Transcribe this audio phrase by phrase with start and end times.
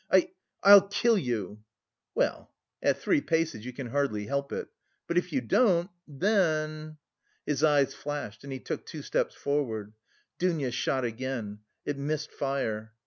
[0.09, 0.31] I...
[0.63, 1.61] I'll kill you."
[2.15, 2.51] "Well...
[2.81, 4.67] at three paces you can hardly help it.
[5.05, 5.91] But if you don't...
[6.07, 6.97] then."
[7.45, 9.93] His eyes flashed and he took two steps forward.
[10.39, 12.93] Dounia shot again: it missed fire.